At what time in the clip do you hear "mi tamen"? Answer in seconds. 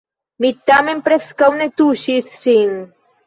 0.43-1.03